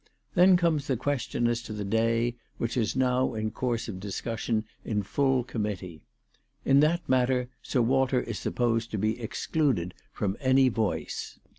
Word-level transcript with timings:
Then 0.33 0.57
comes 0.57 0.87
the 0.87 0.97
question 0.97 1.45
as 1.45 1.61
to 1.61 1.73
the 1.73 1.85
day, 1.85 2.33
which 2.57 2.75
is 2.75 2.95
now 2.95 3.35
in 3.35 3.51
course 3.51 3.87
of 3.87 3.99
discussion 3.99 4.65
in 4.83 5.03
full 5.03 5.43
committee. 5.43 6.01
In 6.65 6.79
that 6.79 7.07
matter 7.07 7.49
Sir 7.61 7.83
Walter 7.83 8.19
is 8.21 8.39
"supposed 8.39 8.89
to 8.89 8.97
be 8.97 9.21
excluded 9.21 9.93
from 10.11 10.37
any 10.39 10.69
voice. 10.69 11.39